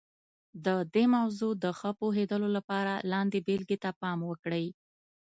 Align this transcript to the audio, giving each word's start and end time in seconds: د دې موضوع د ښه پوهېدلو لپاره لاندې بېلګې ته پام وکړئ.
د 0.65 0.67
دې 0.93 1.05
موضوع 1.15 1.51
د 1.63 1.65
ښه 1.79 1.91
پوهېدلو 1.99 2.47
لپاره 2.57 2.93
لاندې 3.11 3.37
بېلګې 3.47 3.77
ته 3.83 3.89
پام 4.01 4.19
وکړئ. 4.29 4.65